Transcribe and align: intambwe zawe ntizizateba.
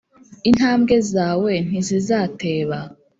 intambwe 0.49 0.95
zawe 1.11 1.51
ntizizateba. 1.67 2.79